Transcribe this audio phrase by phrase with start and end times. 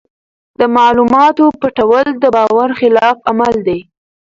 [0.59, 3.79] د معلوماتو پټول د باور خلاف عمل دی.